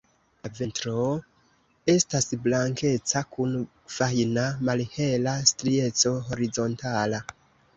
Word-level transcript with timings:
La 0.45 0.49
ventro 0.59 1.01
estas 1.93 2.25
blankeca 2.47 3.23
kun 3.35 3.53
fajna 3.97 4.47
malhela 4.71 5.37
strieco 5.53 6.15
horizontala. 6.33 7.23